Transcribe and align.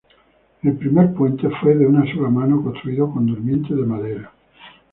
El 0.63 0.77
primer 0.77 1.13
puente 1.13 1.47
fue 1.61 1.75
de 1.75 1.85
una 1.85 2.11
sola 2.11 2.27
mano 2.31 2.63
construido 2.63 3.11
con 3.13 3.27
durmientes 3.27 3.69
de 3.77 3.83
madera. 3.85 4.31